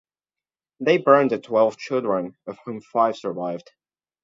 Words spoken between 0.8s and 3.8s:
parented twelve children of whom five survived.